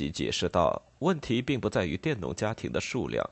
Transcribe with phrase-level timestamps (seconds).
[0.00, 3.22] 主席解释道：“问题并不在于佃农家庭的数量，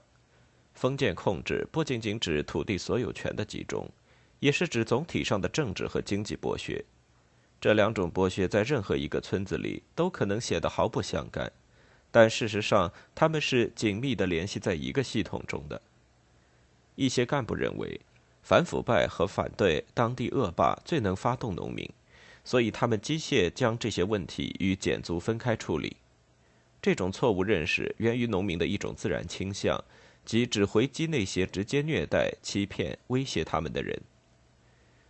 [0.74, 3.88] 封建控制不仅仅指土地所有权的集中，
[4.38, 6.84] 也是指总体上的政治和经济剥削。
[7.58, 11.50] 这两种剥削在任何一个村子里都可能显得毫不相干，
[12.10, 15.80] 但事实上他们是紧密地联系在一个系统中的。
[16.96, 17.98] 一些干部认为，
[18.42, 21.90] 反腐败和反对当地恶霸最能发动农民，
[22.44, 25.96] 所以他们机械将这些问题与减租分开处理。”
[26.80, 29.82] 这种错误认识源于农民的一种自然倾向，
[30.24, 34.00] 即只回击那些直接虐待、欺骗、威胁他们的人。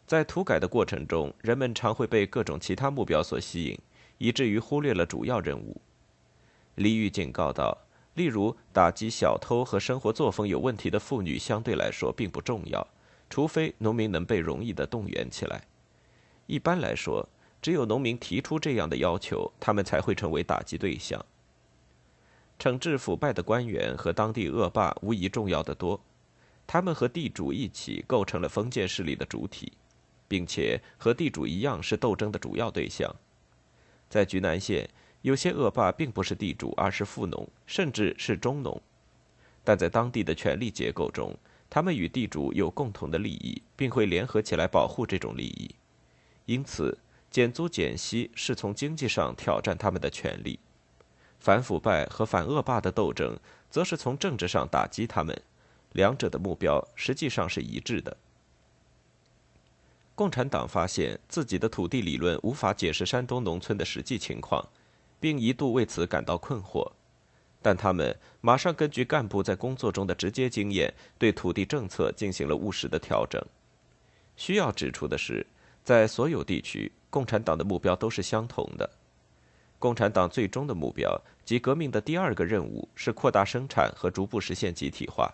[0.07, 3.79] 在土改的过程中，人们常会被各种其他目标所吸引，
[4.17, 5.79] 以至于忽略了主要任务。
[6.77, 7.77] 李玉警告道
[8.15, 12.89] ：“例如，打击小偷和生活作风有问题的妇女，相对来说并不重要，
[13.29, 15.65] 除非农民能被容易地动员起来。
[16.47, 17.29] 一般来说，
[17.61, 21.23] 只有农民提出这样的要求，他们才会成为打击对象。”
[22.59, 26.01] 惩治腐败的官员和当地恶霸无疑重要的多，
[26.67, 29.73] 他们和地主一起构成了封建势力的主体，
[30.27, 33.15] 并且和地主一样是斗争的主要对象。
[34.09, 34.89] 在莒南县，
[35.23, 38.81] 有些恶霸并不是地主，而是富农，甚至是中农，
[39.63, 41.37] 但在当地的权力结构中，
[41.71, 45.75] 他们与地主有共同的利益，并会联合起来保护这种利益。
[46.47, 46.99] 因此，
[47.31, 50.59] 减租减息是从经济上挑战他们的权利。
[51.39, 53.39] 反腐败和反恶霸的斗争，
[53.71, 55.41] 则是从政治上打击他们，
[55.93, 58.17] 两者的目标实际上是一致的。
[60.15, 64.67] 共产党发现自己的土地理论无法解释山东农村的实际情况，
[65.21, 66.91] 并一度为此感到困惑，
[67.63, 73.41] 但他们马上根据干部在工作中的直接经验，对土地政策进行了务实的调整。
[74.37, 75.47] 需要指出的是，
[75.85, 78.91] 在所有地区，共产党的目标都是相同的。
[79.79, 85.33] 共产党最终的目标及革命的第二个任务是扩大生产和逐步实现集体化，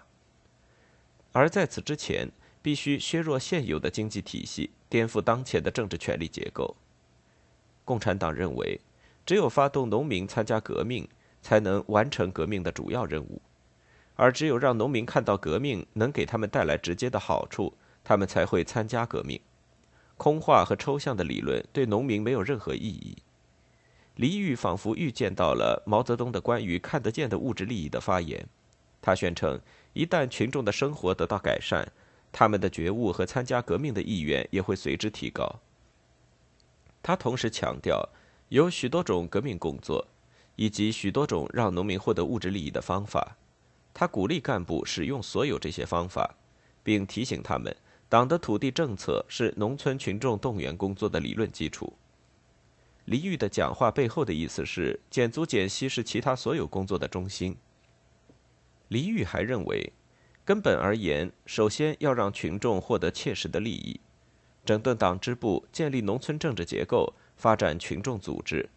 [1.33, 6.77] 而在此之前，必须削弱现有的经济体系，颠覆当前的政治权力结构。
[7.85, 8.81] 共产党认为，
[9.27, 11.09] 只有发动农民参加革命，
[11.43, 13.41] 才能完成革命的主要任务，
[14.15, 19.41] 而只有让农民看到革命能给他们带来直接的好处，他们才会参加革命。
[20.17, 23.17] 空话和抽象的理论对农民没有任何意义。
[24.17, 28.47] 李玉仿佛预见到了毛泽东的关于看得见的物质利益的发言，
[29.03, 29.61] 他宣称，
[29.93, 31.91] 一旦群众的生活得到改善，
[32.31, 35.61] 他们的觉悟和参加革命的意愿也会随之提高。
[37.03, 38.09] 他同时强调，
[38.51, 40.07] 有许多种革命工作，
[40.55, 43.37] 以及许多种让农民获得物质利益的方法。
[43.93, 46.35] 他鼓励干部使用所有这些方法，
[46.83, 47.77] 并提醒他们，
[48.09, 51.93] 党的土地政策是农村群众动员工作的理论基础。
[53.15, 57.57] 李玉的讲话背后的意思是，减租减息是其他所有工作的中心。
[58.89, 59.93] 李玉还认为，
[60.45, 64.01] 根本而言，首先要让群众获得切实的利益，
[64.65, 68.69] 整顿党支部，建立农村政治结构，发展群众组织，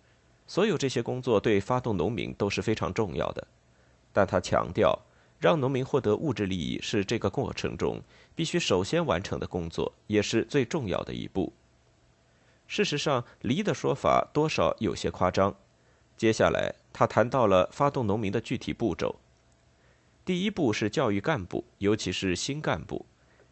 [0.46, 3.48] 所有这些工作对发动农民都是非常重要的。
[4.14, 5.02] 但他强调，
[5.40, 8.00] 让农民获得物质利益是这个过程中
[8.36, 11.52] 必须首先完成的工作，也是最重要的一步。
[12.68, 15.56] 事实上，黎的说法多少有些夸张。
[16.18, 19.20] 接下来，他谈到了发动农民的具体步骤。
[20.26, 23.06] 第一步是教育干部，尤其是新干部，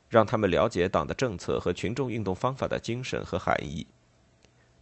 [0.10, 3.88] 让他们了解党的政策和群众运动方法的精神和含义。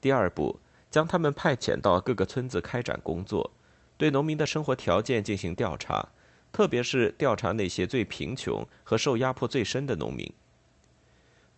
[0.01, 0.59] 第二步，
[0.89, 3.51] 将他们派遣到各个村子开展工作，
[3.97, 6.09] 对农民的生活条件进行调查，
[6.51, 10.33] 特别是调查那些最贫穷和受压迫最深的农民。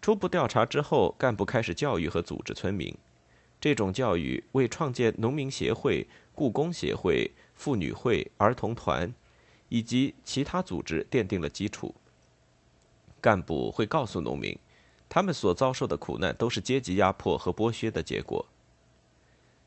[0.05, 2.95] 初步调查之后，干部开始教育和组织村民。
[3.59, 6.05] 这种教育为创建农民协会、
[6.35, 9.11] 雇工协会、妇女会、儿童团
[9.67, 11.95] 以及其他组织奠定了基础。
[13.19, 14.55] 干部会告诉农民，
[15.09, 18.45] 他们所遭受的苦难都是阶级压迫和剥削的结果。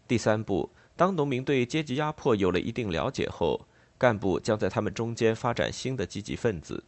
[0.06, 3.66] 第三步，当农民对阶级压迫有了一定了解后，
[3.98, 6.84] 干部将在他们中间发展新的积极分子。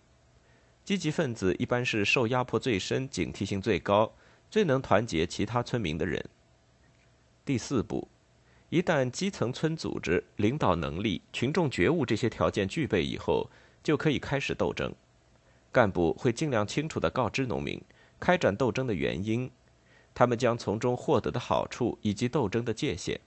[0.85, 4.13] 积极分子一般是受压迫最深、警惕性最高、
[4.51, 6.25] 最能团结其他村民的人。
[7.45, 8.09] 第四步，
[8.69, 13.49] 一旦基层村组织领导能力、群众觉悟这些条件具备以后，
[13.83, 14.93] 就可以开始斗争。
[15.73, 17.81] 干部会尽量清楚地告知农民
[18.19, 19.49] 开展斗争的原因，
[20.13, 23.21] 他们将从中获得的好处以及斗争的界限。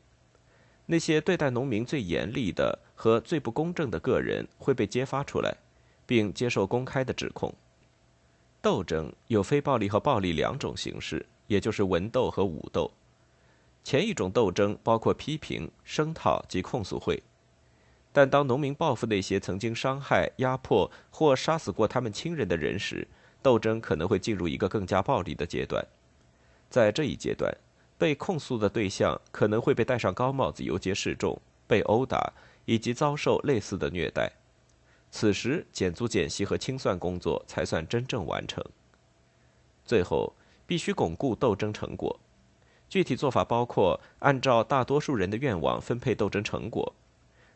[0.86, 5.56] 那些对待农民最严厉的和最不公正的个人会被揭发出来。
[6.06, 7.54] 并接受公开的指控。
[8.62, 12.90] 斗争有非暴力和暴力两种形式，也就是文斗和武斗。
[13.84, 17.22] 前一种斗争包括批评、声讨及控诉会，
[18.14, 23.06] 但当农民报复那些曾经伤害、压迫或杀死过他们亲人的人时，
[23.42, 25.86] 斗争可能会进入一个更加暴力的阶段。
[26.70, 27.54] 在这一阶段，
[27.98, 32.32] 被控诉的对象可能会被戴上高帽子游街示众、被殴打
[32.64, 34.32] 以及遭受类似的虐待。
[35.15, 38.65] 此时，减租减息和清算工作才算真正完成。
[39.86, 40.33] 最后，
[40.65, 42.19] 必须巩固斗争成果。
[42.89, 46.95] 具体做法包括按照大多数人的愿望分配斗争成果，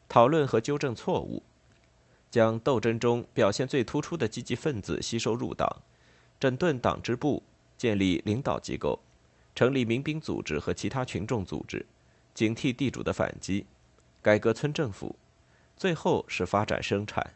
[0.08, 1.42] 讨论和纠正错误，
[2.30, 5.82] 将斗争中表现最突出的积极分子吸收入党，
[6.40, 7.42] 整顿党支部，
[7.76, 9.00] 建立领导机构，
[9.56, 11.84] 成立民兵组织和其他群众组织，
[12.36, 13.66] 警惕地主的反击，
[14.22, 15.16] 改革村政府，
[15.76, 17.34] 最后是发展生产。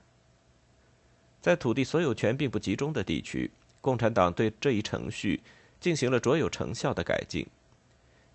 [1.41, 3.49] 在土地所有权并不集中的地区，
[3.81, 5.41] 共产党对这一程序
[5.79, 7.47] 进行了卓有成效的改进。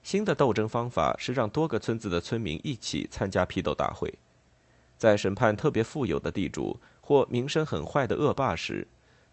[0.03, 4.13] 新的斗争方法是让多个村子的村民一起参加批斗大会。
[4.99, 8.87] 在审判特别富有的地主或名声很坏的恶霸时，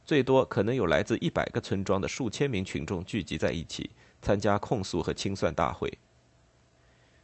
[0.06, 3.90] 最多可能有来自一百个村庄的数千名群众聚集在一起
[4.22, 5.92] 参加控诉和清算大会。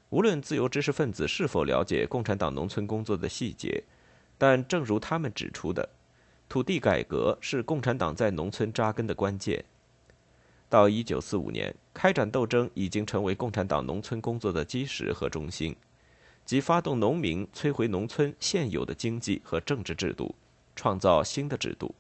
[0.10, 3.84] 无论自由知识分子是否了解共产党农村工作的细节，
[4.38, 5.88] 但正如他们指出的。
[6.50, 9.64] 土地改革是共产党在农村扎根的关键。
[10.68, 15.76] 到一九四五年，开展斗争已经成为共产党农村工作的基石和中心，
[16.44, 20.34] 即发动农民摧毁农村现有的经济和政治制度，
[20.76, 21.94] 创造新的制度。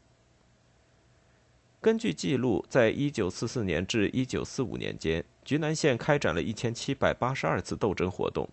[1.79, 8.49] 根据记录，在一九四四年至一九四五年间，菊南县开展了一千七百八十二次斗争活动，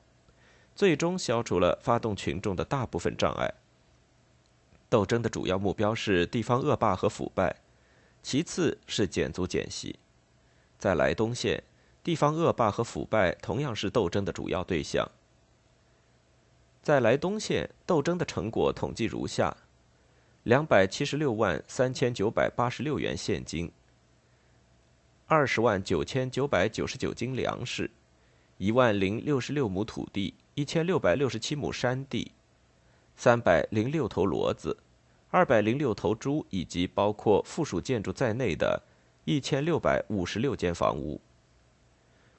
[0.75, 3.55] 最终消除了发动群众的大部分障碍。
[4.97, 7.57] 斗争的主要目标是地方恶霸和腐败，
[8.23, 9.99] 其次是减租减息。
[10.79, 11.63] 在莱东县，
[12.03, 15.07] 地方恶霸和腐败同样是斗争的主要对象。
[16.83, 19.55] 在莱东县，斗争的成果统计如下：
[20.45, 23.71] 两百七十六万三千九百八十六元现金，
[25.27, 27.91] 二十万九千九百九十九斤粮食，
[28.57, 32.33] 一万零六十六亩土地，一千六百六十七亩山地。
[33.19, 34.77] 三百零六头骡子，
[35.31, 38.83] 二百零六头猪，以及包括附属建筑在内的，
[39.25, 41.21] 一千六百五十六间房屋。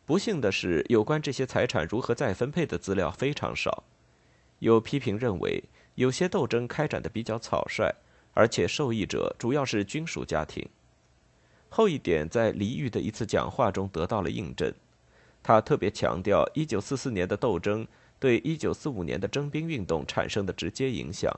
[0.06, 3.84] 不幸的是，有关这些财产如何再分配的资料非常少。
[4.60, 5.64] 有批评认为，
[5.96, 7.94] 有些斗争开展的比较草率，
[8.34, 10.68] 而且受益者主要是军属家庭。
[11.70, 14.74] 后一点在黎玉的一次讲话中得到了印证。
[15.44, 17.88] 他特别强调，一九四四年的斗争。
[18.20, 21.32] 对1945年的征兵运动产生的直接影响。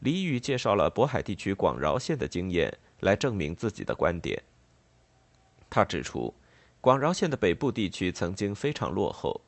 [0.00, 4.42] 李宇介绍了渤海地区广饶县的经验，来证明自己的观点。
[5.68, 6.32] 他指出，
[6.80, 9.40] 广饶县的北部地区曾经非常落后。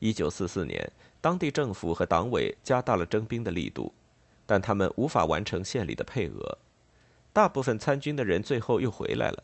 [0.00, 3.92] 1944年，当地政府和党委加大了征兵的力度，
[4.44, 6.58] 但他们无法完成县里的配额。
[7.32, 9.42] 大部分参军的人最后又回来了。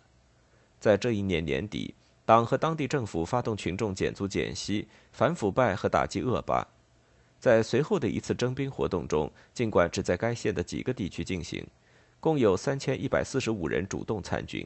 [0.78, 1.94] 在这一年年底。
[2.24, 6.64] 党和当地政府发动群众减租减息、反腐败和打击恶霸。
[7.42, 11.66] 在随后的一次征兵活动中，尽管只在该县的几个地区进行，
[12.20, 14.64] 共有三千一百四十五人主动参军。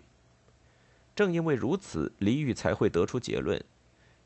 [1.14, 3.59] 正因为如此，李宇才会得出结论：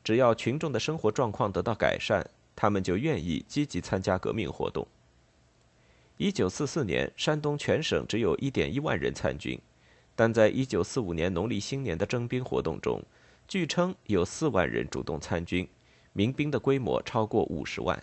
[0.03, 4.85] 只要群众的生活状况得到改善，他们就愿意积极参加革命活动。
[6.17, 9.57] 一九四四年，山东全省只有一点一万人参军，
[10.13, 13.01] 但在一九四五年农历新年的征兵活动中，
[13.47, 15.65] 据称有四万人主动参军，
[16.11, 17.97] 民兵的规模超过五十万。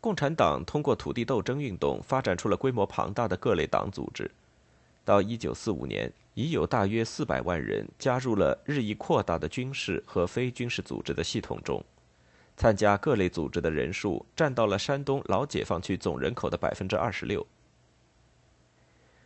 [0.00, 4.30] 共产党通过土地斗争运动发展出了规模庞大的各类党组织，
[5.04, 11.84] 到一九四五年，已有大约四百万人加入了日益扩大的军事和非军事组织的系统中，
[12.56, 17.46] 参加各类组织的人数占到了山东老解放区总人口的百分之二十六。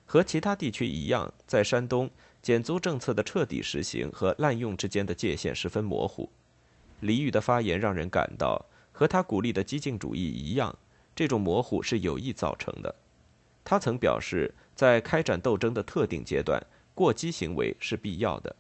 [0.05, 2.11] 和其他地区一样，在山东。
[2.43, 6.29] 减租政策的彻底实行和滥用之间的界限十分模糊。
[7.01, 8.63] 李宇的发言让人感到，
[8.95, 10.75] 和他鼓励的激进主义一样，
[11.15, 12.95] 这种模糊是有意造成的。
[13.65, 18.55] 他曾表示，在开展斗争的特定阶段，过激行为是必要的。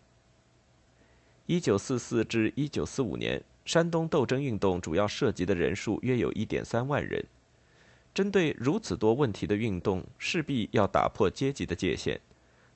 [1.46, 7.24] 一九四四至一九四五年，山东斗争运动主要涉及的人数约有一点三万人。
[8.12, 12.20] 针对如此多问题的运动，势必要打破阶级的界限。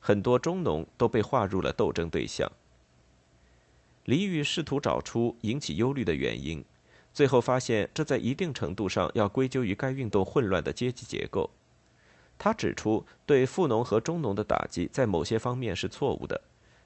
[0.01, 2.51] 很多中农都被划入了斗争对象。
[4.05, 6.65] 李宇试图找出引起忧虑的原因，
[7.19, 11.51] 最后发现这在一定程度上要归咎于该运动混乱的阶级结构。
[12.39, 16.41] 他指出，对富农和中农的打击在某些方面是错误的，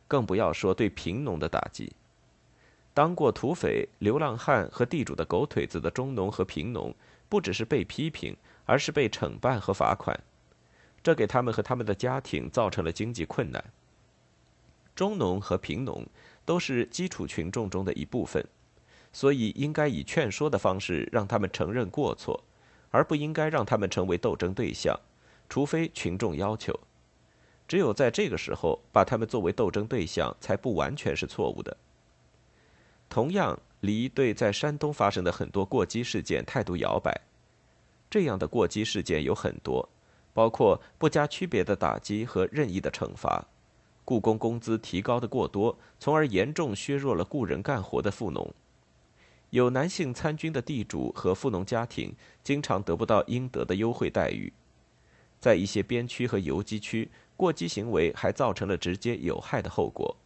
[0.08, 1.92] 更不要说对贫农的打击。
[2.94, 6.94] 当过土匪、流浪汉和地主的狗腿子的中农和贫农，
[7.28, 8.34] 不只是被批评，
[8.64, 10.18] 而是被惩办和罚款。
[11.02, 13.62] 这给他们和他们的家庭造成了经济困难。
[14.94, 16.06] 中农和贫农
[16.46, 18.42] 都是基础群众中的一部分，
[19.12, 22.42] 所以应该以劝说的方式让他们承认过错，
[22.90, 24.98] 而不应该让他们成为斗争对象，
[25.48, 26.78] 除非群众要求。
[27.68, 31.76] 只有在这个时候把他们作为斗争对象，才不完全是错误的。
[33.08, 37.20] 同样，李对在山东发生的很多过激事件态度摇摆，
[38.10, 39.88] 这样的过激事件有很多。
[40.34, 43.44] 包括不加区别的打击和任意的惩罚，
[44.02, 48.50] 雇工工资提高的过多，从而严重削弱了雇人干活的富农。
[49.52, 54.50] 有男性参军的地主和富农家庭经常得不到应得的优惠待遇。
[55.38, 60.16] 在一些边区和游击区，过激行为还造成了直接有害的后果，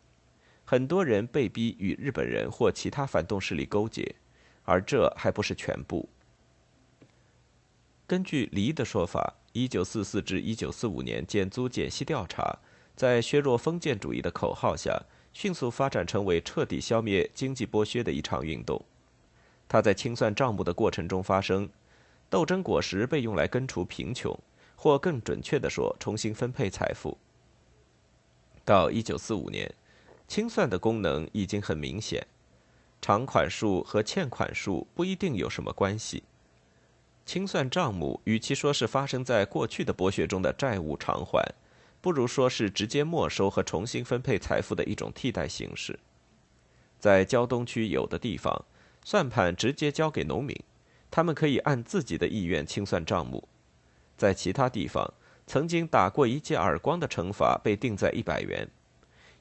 [0.65, 4.15] 很多人被逼与日本人或其他反动势力勾结，
[4.63, 6.09] 而这还不是全部。
[8.07, 9.35] 根据黎的说法。
[9.53, 12.59] 一九四四至一九四五年减租减息调查，
[12.95, 15.03] 在削弱封建主义的口号下，
[15.33, 18.85] 迅速发展成为彻底消灭经济剥削的一场运动。
[19.69, 21.69] 它在清算账目的过程中发生，
[22.31, 24.39] 斗争果实被用来根除贫穷，
[24.77, 27.17] 或更准确地说，重新分配财富。
[28.65, 29.73] 到一九四五年，
[30.29, 32.27] 清算的功能已经很明显，
[33.01, 36.25] 偿款数和欠款数不一定有什么关系。
[37.25, 41.45] 清算账目，与其说是发生在过去的剥削中的债务偿还，
[42.01, 45.99] 不如说是直接没收和重新分配财富的一种替代形式。
[47.01, 48.65] 在胶东区有的地方，
[49.07, 50.61] 算盘直接交给农民，
[51.13, 53.39] 他们可以按自己的意愿清算账目；
[54.17, 55.15] 在其他地方，
[55.47, 58.69] 曾经打过一记耳光的惩罚被定在一百元，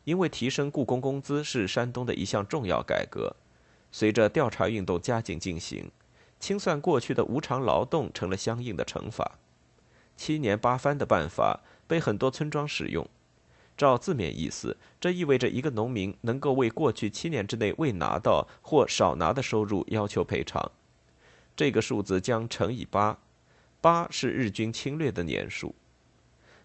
[0.03, 3.35] 因为提升雇工工资是山东的一项重要改革。
[3.91, 5.89] 随着调查运动加紧进行。
[6.39, 9.39] 清算过去的无偿劳动成了相应的惩罚，
[10.15, 13.09] 七年八番的办法被很多村庄使用。
[13.77, 20.71] 照字面意思，这意味着一个农民能够为过去七年之内未拿到或少拿的收入要求赔偿。
[21.55, 23.17] 这个数字将乘以八，
[23.81, 25.75] 八是日军侵略的年数。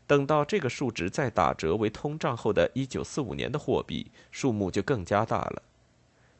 [0.06, 5.62] 等到这个数值再打折为通胀后的一九四五年的货币，数目就更加大了。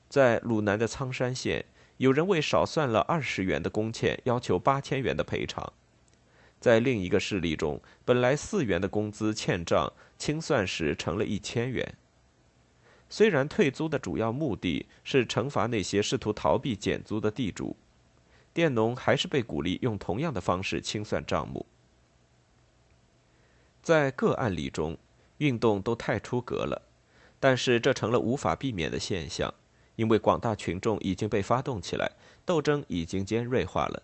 [0.09, 1.65] 在鲁南的苍山县。
[2.01, 5.71] 有人为少算了二十元的工钱要求八千元的赔偿，
[6.61, 11.95] 在另一个事例中，本来四元的工资欠账清算时成了一千元。
[13.09, 17.75] 虽然退租的主要目的是惩罚那些试图逃避减租的地主，
[18.53, 21.65] 佃农还是被鼓励用同样的方式清算账目。
[23.83, 24.97] 在各案例中，
[25.39, 26.83] 运动都太出格了，
[27.41, 29.53] 但是这成了无法避免的现象。
[29.97, 32.13] 因为广大群众已经被发动起来，
[32.45, 34.03] 斗争已经尖锐化了。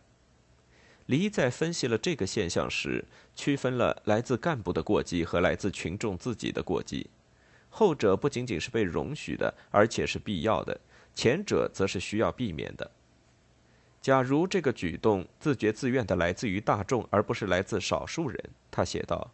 [1.07, 7.09] 黎在分析了这个现象时，区分了来自干部的过激和来自群众自己的过激。
[7.71, 10.75] 后者不仅仅是被容许的，而且是必要的；
[11.15, 12.91] 前者则是需要避免的。
[14.03, 19.31] 假如这个举动自觉自愿的来自于大众，而不是来自少数人，他写道：“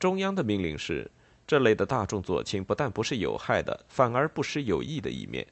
[0.00, 1.10] 中央的命令是，
[1.46, 5.46] 这类的大众左倾不但不是有害的，反而不失有益的一面。”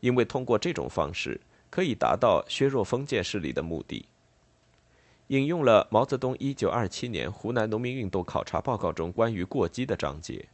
[0.00, 1.40] 因为通过这种方式
[1.70, 4.06] 可以达到削弱封建势力的目的。
[5.28, 10.46] 引用了毛泽东1927年湖南农民运动考察报告中关于过激的章节。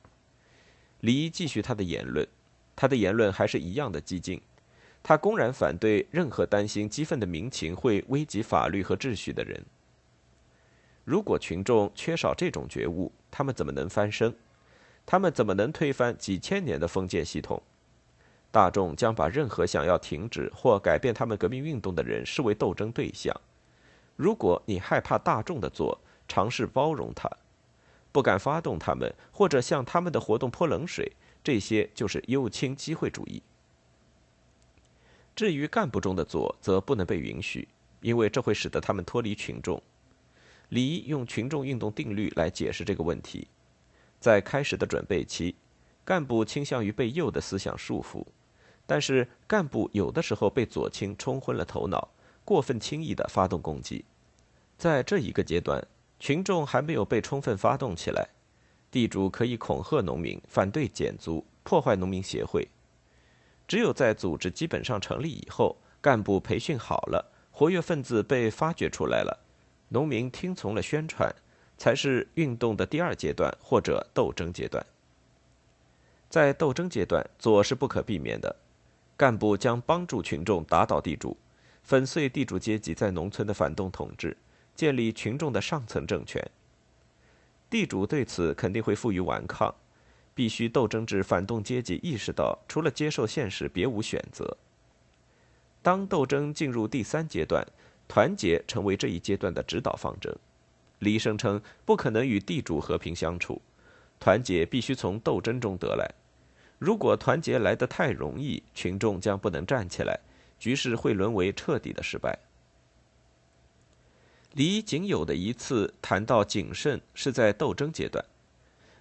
[1.01, 2.27] 李一继续他的言论，
[2.75, 4.41] 他的言论还是一样的激进。
[5.03, 9.63] 他公然反对任何担心激愤的民情会危及法律和秩序的人。
[11.05, 14.35] 如果群众缺少这种觉悟，他们怎么能翻身？
[15.05, 17.61] 他们怎么能推翻几千年的封建系统？
[18.51, 23.39] 大众将把任何想要停止或改变他们革命运动的人视为斗争对象。
[24.17, 27.31] 如果你害怕大众的做，尝试包容他，
[28.13, 33.43] 不敢发动他们，或者向他们的活动泼冷水，这些就是右倾机会主义。
[35.35, 37.67] 至于干部中的左，则不能被允许，
[38.01, 39.83] 因为这会使得他们脱离群众。
[40.69, 43.49] 李一用群众运动定律来解释这个问题。
[44.21, 45.55] 在开始的准备期，
[46.05, 48.25] 干部倾向于被右的思想束缚，
[48.87, 52.09] 但是干部有的时候被左倾冲昏了头脑，
[52.45, 54.05] 过分轻易地发动攻击。
[54.77, 55.87] 在这一个阶段，
[56.19, 58.29] 群众还没有被充分发动起来，
[58.91, 62.69] 地主可以恐吓农民，反对减租，破坏农民协会。
[63.69, 69.39] 只有在组织基本上成立以后，干部培训好了，活跃分子被发掘出来了。
[69.89, 71.33] 农民听从了宣传，
[71.79, 74.85] 才是运动的第二阶段或者斗争阶段。
[76.29, 78.57] 在斗争阶段，左是不可避免的，
[79.17, 81.37] 干部将帮助群众打倒地主，
[81.83, 84.37] 粉碎地主阶级在农村的反动统治，
[84.75, 86.43] 建立群众的上层政权。
[87.69, 89.75] 地主对此肯定会负隅顽抗，
[90.35, 94.57] 必须斗争至反动阶级意识到除了接受现实别无选择。
[95.83, 97.67] 当斗争进入第三阶段。
[98.09, 100.37] 团结成为这一阶段的指导方针。
[100.99, 103.63] 李声称不可能与地主和平相处，
[104.21, 106.07] 团结必须从斗争中得来。
[106.79, 110.21] 如果团结来得太容易，群众将不能站起来，
[110.63, 112.39] 局势会沦为彻底的失败。
[114.53, 118.25] 李仅有的一次谈到谨慎，是在斗争阶段，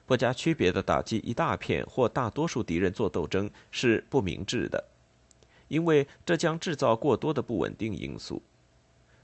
[0.07, 4.83] 不加区别的打击一大片或大多数敌人做斗争是不明智的，
[5.67, 8.41] 因为这将制造过多的不稳定因素。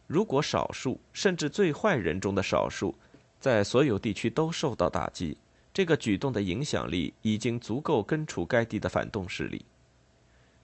[0.06, 2.94] 如果少数甚至最坏人中的少数，
[3.40, 5.36] 在所有地区都受到打击，
[5.74, 9.66] 这个举动的影响力已经足够根除该地的反动势力。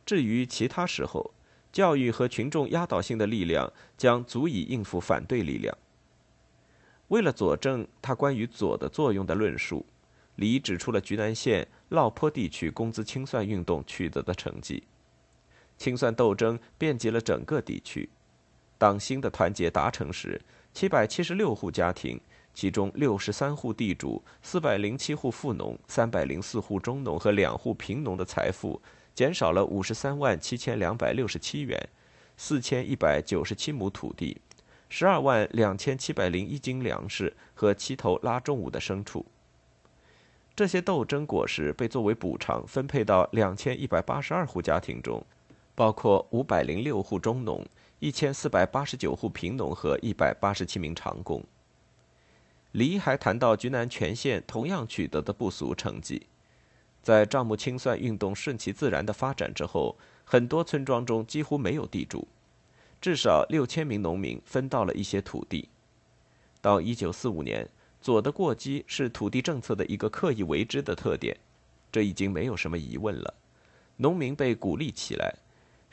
[0.05, 1.33] 至于其他时候，
[1.73, 5.75] 教育和群众压倒性的力量将足以应付反对力量。
[7.07, 9.85] 为了佐证他关于左的作用的论述，
[10.35, 14.83] 李指出了莒南县涝坡地区工资清算运动取得的成绩。
[15.77, 18.07] 清算斗争遍及了整个地区。
[18.77, 20.39] 当新的团结达成时，
[20.73, 22.19] 七百七十六户家庭，
[22.53, 28.79] 其中六十三户地主、四百零七户富农、三百零四户中农和两户贫农的财富
[29.13, 31.89] 减少了五十三万七千两百六十七元，
[32.37, 34.41] 四千一百九十七亩土地，
[34.89, 39.25] 十二万两千七百零一斤粮食和七头拉重物的牲畜。
[40.55, 45.25] 这些斗争果实被作为补偿分配到两千一百八十二户家庭中，
[45.73, 47.65] 包括五百零六户中农。
[47.99, 51.41] 一千四百八十九户贫农和一百八十七名长工。
[52.73, 56.27] 黎还谈到菊南全县同样取得的不俗成绩，
[57.03, 62.27] 在账目清算运动顺其自然的发展之后，很多村庄中几乎没有地主，
[62.99, 65.69] 至少六千名农民分到了一些土地。
[66.61, 67.69] 到一九四五年，
[68.01, 71.37] 左的过激是土地政策的一个刻意为之的特点，
[71.91, 73.33] 这已经没有什么疑问了。
[73.97, 75.35] 农民被鼓励起来。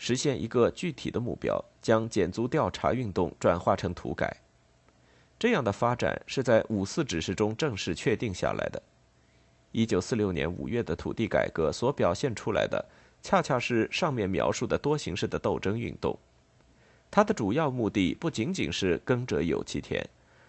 [0.02, 4.34] 实现一个具体的目标，将减租调查运动转化成土改。
[5.38, 8.82] 这样的发展是在五四指示中正式确定下来的。
[9.72, 12.84] 一九四六年五月的土地改革所表现出来的，
[13.22, 16.18] 恰恰是上面描述的多形式的斗争运动。
[17.10, 20.04] 它的主要目的不仅仅是耕者有其田，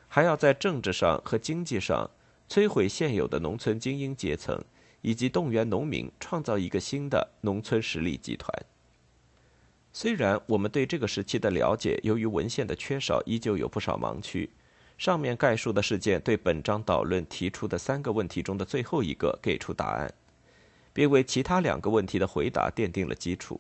[0.08, 2.10] 还要在政治上和经济上
[2.50, 4.64] 摧毁现有的农村精英阶层，
[5.02, 8.52] 以及动员农民创造一个新的农村实力集团。
[9.94, 14.50] 虽然我们对这个时期的了解，由于文献的缺少，依旧有不少盲区。
[15.02, 20.14] 上面概述的事件对本章导论提出的三个问题中的最后一个给出答案，
[20.94, 23.60] 并为其他两个问题的回答奠定了基础。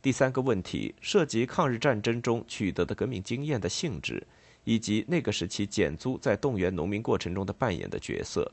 [0.00, 4.24] 第三个问题涉及抗日战争中取得的革命经验的性质，
[4.62, 8.52] 以及那个时期减租在动员农民过程中的扮演的角色。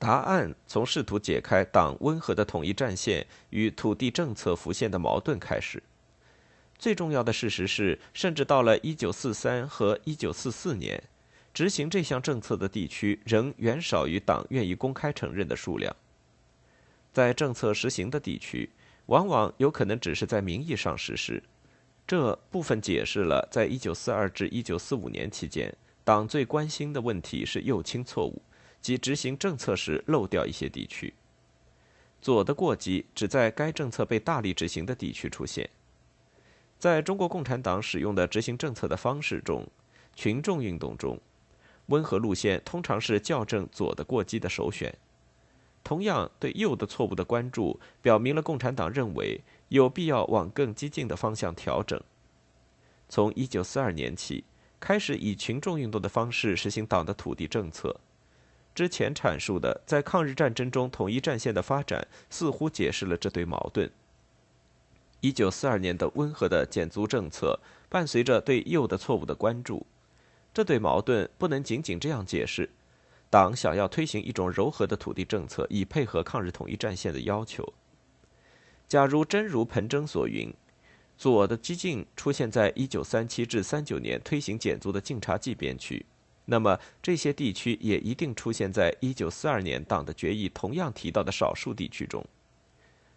[0.00, 5.80] 答案从试图解开党温和的统一战线与土地政策浮现的矛盾开始。
[6.78, 11.02] 最重要的事实是，甚至到了1943和1944年，
[11.54, 15.94] 执行这项政策的地区仍远少于党愿意公开承认的数量。
[17.12, 18.70] 在政策实行的地区，
[19.06, 21.42] 往往有可能只是在名义上实施。
[22.06, 28.42] 这部分解释了在1942至1945年期间，党最关心的问题是右倾错误。
[28.82, 31.12] 即执行政策时漏掉一些地区，
[32.22, 35.68] 左的过激只在该政策被大力执行的地区出现。
[36.78, 39.66] 在中国共产党使用的执行政策的方式中，
[40.14, 41.18] 群众运动中，
[41.86, 44.94] 温和路线通常是校正左的过激的首选。
[45.82, 52.00] 同样，对右的错误的关注，表明了共产党认为有必要往更激进的方向调整。
[53.08, 54.44] 从1942年起，
[54.80, 58.00] 开始以群众运动的方式实行党的土地政策。
[58.74, 63.90] 之前阐述的在抗日战争中统一战线的发展，似乎解释了这对矛盾。
[65.20, 69.86] 一九四二年的温和的减租政策伴随着对右的错误的关注，
[70.52, 72.70] 这对矛盾不能仅仅这样解释。
[73.28, 77.72] 党想要推行一种柔和的土地政策，以配合抗日统一战线的要求。
[78.86, 80.54] 假如真如彭真所云，
[81.18, 86.06] 左的激进出现在一九三七至三九年推行减租的晋察冀边区，
[86.44, 92.24] 那么这些地区也一定出现在一九四二年党的决议同样提到的少数地区中。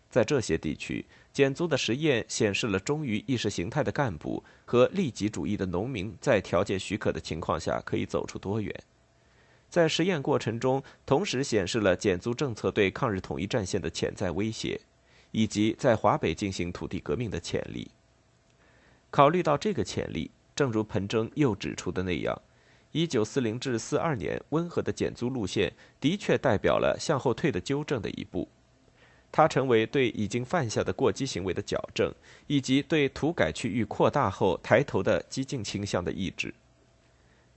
[0.10, 8.74] 在这些地区，减租的实验显示了忠于意识形态的干部和利己主义的农民在条件许可的情况下可以走出多远。
[9.69, 14.82] 在实验过程中，同时显示了减租政策对抗日统一战线的潜在威胁，
[15.30, 17.91] 以及在华北进行土地革命的潜力。
[19.12, 22.41] 考虑到这个潜力，正如彭征又指出的那样
[22.93, 28.50] ，1940至42年温和的减租路线的确代表了向后退的纠正的一步。
[29.32, 32.13] 它成为对已经犯下的过激行为的矫正，
[32.48, 36.54] 以及对土改区域扩大后抬头的激进倾向的抑制。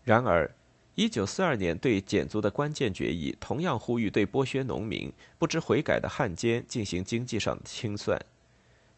[0.05, 0.51] 然而
[0.97, 8.21] ，1942年对减租的关键决议同样呼吁对剥削农民、不知悔改的汉奸进行经济上的清算。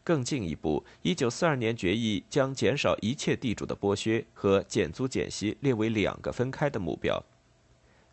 [0.03, 7.23] 更进一步，1942年决议将减少一切地主的剥削和减租减息列为两个分开的目标。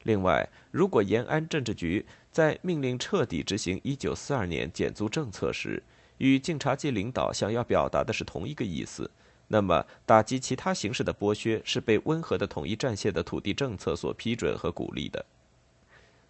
[0.05, 5.83] 另外，如果延安政治局在命令彻底执行1942年减租政策时，
[6.19, 9.11] 与晋察冀领导想要表达的是同一个意思，
[9.49, 15.25] 那么打击其他形式的剥削是被温和的统一战线的土地政策所批准和鼓励的。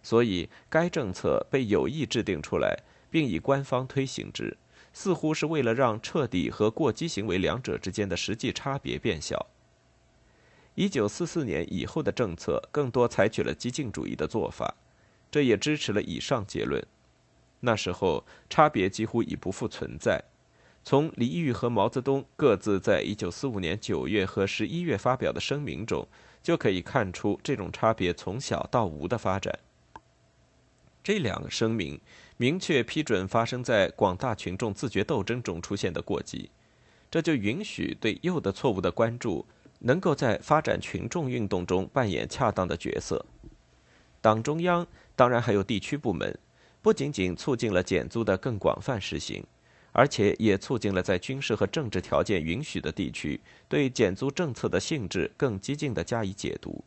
[0.01, 2.77] 所以，该政策被有意制定出来，
[3.09, 4.57] 并以官方推行之，
[4.91, 9.47] 似乎是为了让彻底和过激行为两者之间的实际差别变小。
[10.75, 14.75] 一九四四年以后的政策更多采取了激进主义的做法。
[15.31, 16.85] 这也支持了以上结论。
[17.61, 20.23] 那时候差别几乎已不复存在。
[20.83, 26.07] 从李煜和毛泽东各自在一九四五年九月和十一月发表的声明中，
[26.43, 29.57] 就可以看出这种差别从小到无的发展。
[31.01, 31.99] 这两个声明
[32.37, 36.49] 明确批准发生在广大群众自觉斗争中出现的过激，
[37.09, 39.45] 这就允许对右的错误的关注
[39.83, 43.25] 能够在发展群众运动中扮演恰当的角色。
[44.19, 44.85] 党中央。
[45.15, 46.35] 当然，还有地区部门，
[46.81, 49.45] 不仅仅促进了减租的更广泛实行，
[49.91, 56.83] 而且也促进了在军事和政治条件允许的地区对减租政策的性质更激进的加以解读。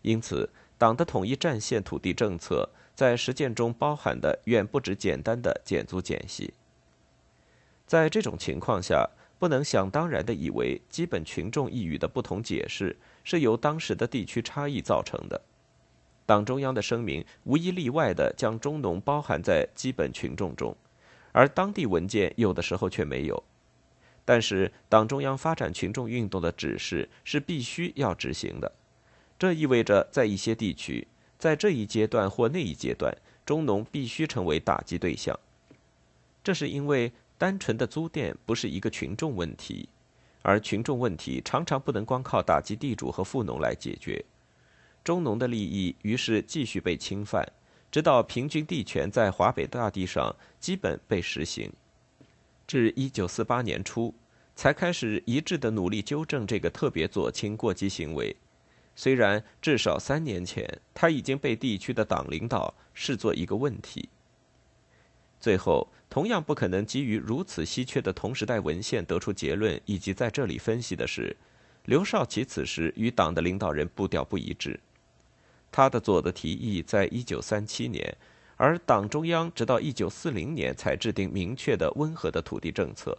[0.00, 0.48] 因此，
[0.78, 6.54] 党的统一战线土地政策在实践中包含的远不止简单的减租减息。
[7.86, 9.06] 在这种情况下，
[9.38, 15.40] 不能想当然地以为基本群众意语的不同解释是由当时的地区差异造成的。
[16.26, 20.74] 党中央的声明无一例外地将中农包含在基本群众中，
[21.32, 23.42] 而当地文件有的时候却没有。
[24.24, 28.72] 但是党中央发展群众运动的指示是必须要执行的，
[29.38, 31.06] 这意味着在一些地区，
[31.38, 35.38] 在这一阶段或那一阶段，中农必须成为打击对象。
[36.42, 39.88] 这是因为单纯的租佃不是一个群众问题，
[40.42, 44.24] 而群众问题常常不能光靠打击地主和富农来解决。
[45.02, 47.46] 中农的利益于是继续被侵犯，
[47.90, 51.70] 直到平均地权在华北大地上基本被实行，
[52.66, 54.14] 至一九四八年初，
[54.56, 58.34] 才开始一致的努力纠正这个特别左倾过激行为。
[58.96, 64.08] 虽然至少三年前，他已经被地区的党领导视作一个问题。
[65.44, 71.36] 最后，同样不可能基于如此稀缺的同时代文献得出结论，以及在这里分析的是，
[71.84, 74.80] 刘少奇此时与党的领导人步调不一致。
[75.70, 78.16] 他的左的提议在一九三七年，
[78.56, 83.18] 而党中央直到一九四零年才制定明确的温和的土地政策。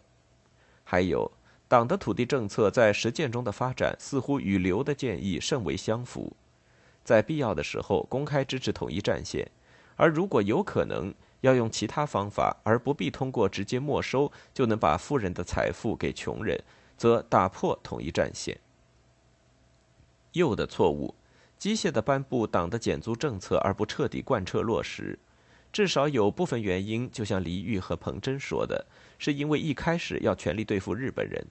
[0.83, 1.31] 还有，
[1.67, 6.35] 党的土地政策在实践中的发展似乎与刘的建议甚为相符，
[7.03, 9.47] 在必要的时候公开支持统一战线，
[9.95, 11.13] 而如果有可能
[11.45, 16.59] 要用其他方法，而不必通过直接没收就能把富人的财富给穷人，
[16.97, 18.59] 则打破统一战线。
[20.33, 21.13] 右的错误。
[21.57, 25.17] 机械地颁布党的减租政策而不彻底贯彻落实，
[25.71, 28.85] 至少有部分原因，就像黎玉和彭真说的，
[29.17, 31.47] 是因为一开始要全力对付日本人，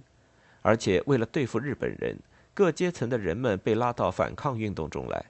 [0.61, 2.18] 而且为了对付日本人，
[2.52, 5.24] 各阶层的人们被拉到反抗运动中来。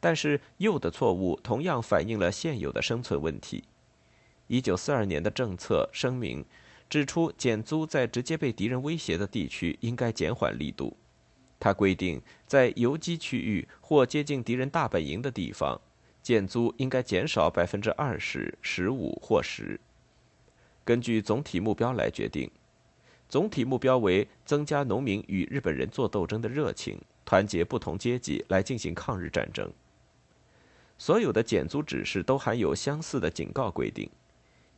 [0.00, 3.62] 但是右的错误同样反映了现有的生存问题。
[4.54, 6.44] 一九四二年的政策声明
[6.88, 10.96] 指出，减租在直接被敌人威胁的地区应该减缓力度。
[11.58, 15.80] 他规定，在游击区域或接近敌人大本营的地方，
[16.22, 19.80] 减租应该减少百分之二十、十五或十。
[20.84, 22.48] 根据总体目标来决定。
[23.28, 29.68] 总体目标为增加农民与日本人作斗争的热情，团结不同阶级来进行抗日战争。
[30.96, 34.08] 所有的减租指示都含有相似的警告规定。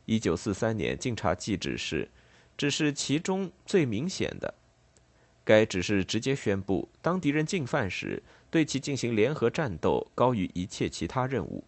[0.07, 2.09] 一九四三年晋察冀指示，
[2.57, 4.53] 只是其中最明显的。
[5.43, 11.65] 该指示直接宣布，当敌人进犯时，对其进行联合战斗高于一切其他任务。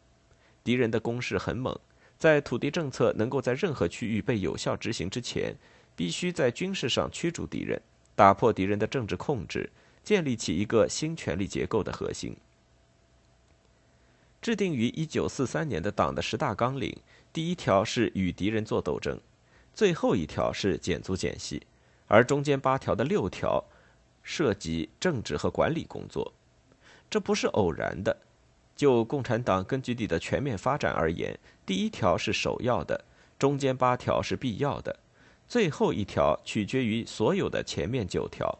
[0.63, 1.77] 敌人的攻势很猛，
[2.17, 5.53] 在土地政策能够在任何区域被有效执行之前，
[5.97, 7.81] 必须在军事上驱逐敌人，
[8.15, 9.69] 打破敌人的政治控制，
[10.01, 12.37] 建立起一个新权力结构的核心。
[14.41, 16.97] 制定于一九四三年的党的十大纲领，
[17.39, 19.17] 第一条是与敌人作斗争，
[19.73, 21.65] 最后一条是减租减息，
[22.05, 23.63] 而中间八条的六条
[24.21, 26.33] 涉及政治和管理工作，
[27.09, 28.17] 这不是偶然的。
[28.75, 33.05] 就共产党根据地的全面发展而言，第一条是首要的，
[33.37, 34.99] 中间八条是必要的，
[35.47, 38.59] 最后一条取决于所有的前面九条。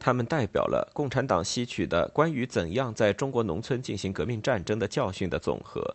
[0.00, 5.94] 他们代表了共产党吸取的关于怎样在中国农村进行革命战争的教训的总和。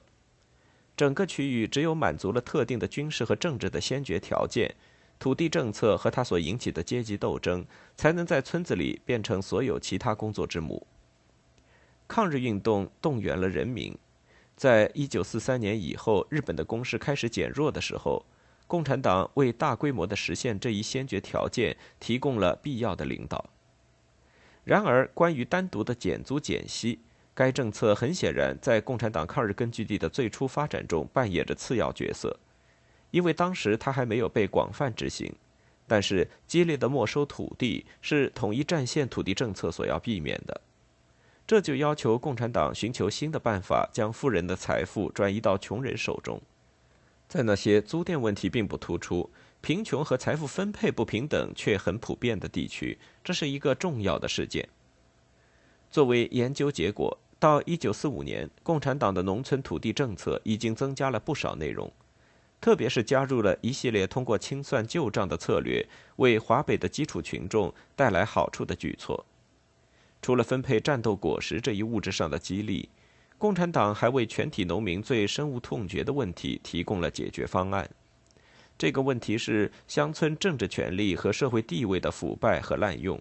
[1.00, 4.76] 整个区域只有满足了特定的军事和政治的先决条件，
[5.18, 10.86] 土地政策和它所引起的阶级斗争，才能在村子里变成所有其他工作之母。
[12.06, 13.98] 抗日运动动员了人民，
[14.58, 18.26] 在一九四三年以后，日本的攻势开始减弱的时候，
[18.68, 23.50] 共产党为大规模的实现这一先决条件提供了必要的领导。
[24.66, 27.00] 然而，关于单独的减租减息，
[27.40, 32.38] 该政策很显然在共产党抗日根据地的最初发展中扮演着次要角色，
[33.12, 35.34] 因为当时它还没有被广泛执行。
[35.88, 40.60] 但是，激烈的没收土地是统一战线土地政策所要避免的，
[41.48, 46.42] 这就要求共产党寻求新的办法，将富人的财富转移到穷人手中。
[47.30, 49.30] 在那些租佃问题并不突出。
[49.62, 54.68] 贫穷和财富分配不平等却很普遍的地区，这是一个重要的事件。
[55.90, 61.90] 作为研究结果，到1945年，共产党的农村土地政策已经增加了不少内容，
[62.60, 69.26] 特别是加入了一系列通过清算旧账的策略，为华北的基础群众带来好处的举措。
[70.22, 72.90] 除了分配战斗果实这一物质上的激励，
[73.38, 77.90] 共产党还为全体农民最深恶痛绝的问题提供了解决方案。
[78.78, 83.18] 这个问题是乡村政治权力和社会地位的腐败和滥用。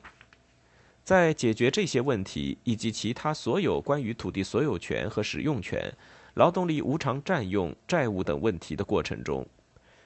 [1.08, 5.90] 在解决这些问题以及其他所有关于土地所有权和使用权、
[6.34, 9.46] 劳动力无偿占用、债务等问题的过程中，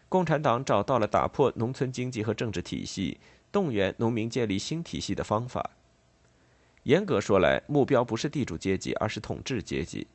[0.08, 3.18] 共产党找到了打破农村经济和政治体系、
[3.50, 5.72] 动员农民建立新体系的方法。
[6.84, 10.06] 严格说来，目标不是地主阶级，而是统治阶级。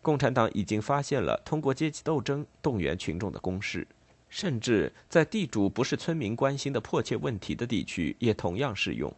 [0.00, 3.86] 共产党已经发现了通过阶级斗争动员群众的公式。
[4.30, 9.14] 甚至在地主不是村民关心的迫切问题的地区，也同样适用。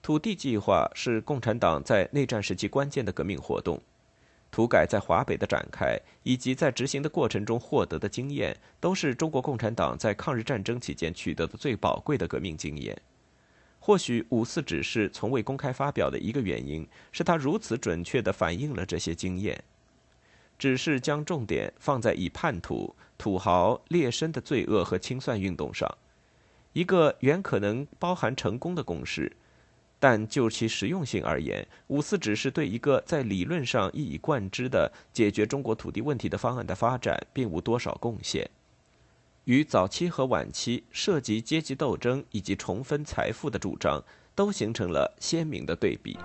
[0.00, 3.80] 土地计划是共产党在内战时期关键的革命活动。
[4.50, 12.98] 土改在华北的展开，以及在执行的过程中获得的经验，都是中国共产党在抗日战争期间取得的最宝贵的革命经验。
[13.78, 19.62] 或许五四指示从未公开发表的一个原因，是他如此准确地反映了这些经验。
[20.58, 25.88] 只是将重点放在以叛徒、土豪、劣绅的罪恶和清算运动上，
[26.72, 29.30] 一个原可能包含成功的公式，
[30.00, 38.48] 但就其实用性而言，五四只是对一个在理论上一以贯之的解决中国土地问题的方案的发展，并无多少贡献。
[39.44, 46.18] 与早期和晚期涉及阶级斗争以及重分财富的主张，都形成了鲜明的对比。